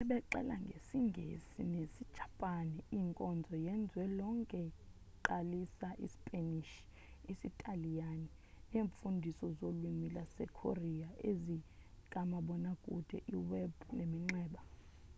sebexela 0.01 0.55
ngesi-ngesi 0.65 1.61
nesi-japan 1.75 2.67
inkonzo 2.99 3.53
yezwe 3.67 4.03
lonke 4.19 4.59
iqalisa 4.69 5.89
i-sipanish 6.05 6.73
isitaliyani 7.31 8.27
neemfundiso 8.69 9.45
zolwimi 9.59 10.07
lama-korea 10.17 11.09
ezikamabona 11.29 12.71
kude 12.83 13.17
i-web 13.35 13.73
neminxeba 13.97 14.61